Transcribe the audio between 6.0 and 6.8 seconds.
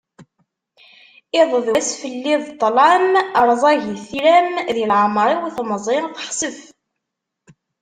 texsef.